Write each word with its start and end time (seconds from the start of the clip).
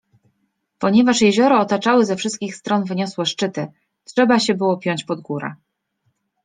Ponieważ 0.79 1.21
jezioro 1.21 1.59
otaczały 1.59 2.05
ze 2.05 2.15
wszystkich 2.15 2.55
stron 2.55 2.83
wyniosłe 2.83 3.25
szczyty, 3.25 3.67
trzeba 4.03 4.39
się 4.39 4.53
było 4.53 4.77
piąć 4.77 5.03
pod 5.03 5.21
górę. 5.21 5.55